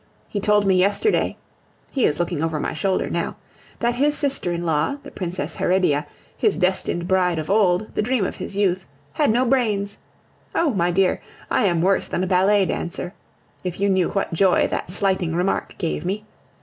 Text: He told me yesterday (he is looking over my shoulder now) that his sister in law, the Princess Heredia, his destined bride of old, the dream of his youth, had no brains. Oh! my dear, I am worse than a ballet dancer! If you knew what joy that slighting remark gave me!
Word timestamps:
He 0.27 0.39
told 0.39 0.65
me 0.65 0.73
yesterday 0.77 1.37
(he 1.91 2.05
is 2.05 2.19
looking 2.19 2.41
over 2.43 2.59
my 2.59 2.73
shoulder 2.73 3.07
now) 3.07 3.35
that 3.77 3.93
his 3.93 4.17
sister 4.17 4.51
in 4.51 4.65
law, 4.65 4.95
the 5.03 5.11
Princess 5.11 5.57
Heredia, 5.57 6.07
his 6.35 6.57
destined 6.57 7.07
bride 7.07 7.37
of 7.37 7.51
old, 7.51 7.93
the 7.93 8.01
dream 8.01 8.25
of 8.25 8.37
his 8.37 8.57
youth, 8.57 8.87
had 9.13 9.29
no 9.29 9.45
brains. 9.45 9.99
Oh! 10.55 10.71
my 10.73 10.89
dear, 10.89 11.21
I 11.51 11.65
am 11.65 11.83
worse 11.83 12.07
than 12.07 12.23
a 12.23 12.27
ballet 12.27 12.65
dancer! 12.65 13.13
If 13.63 13.79
you 13.79 13.89
knew 13.89 14.09
what 14.09 14.33
joy 14.33 14.65
that 14.69 14.89
slighting 14.89 15.35
remark 15.35 15.75
gave 15.77 16.03
me! 16.03 16.25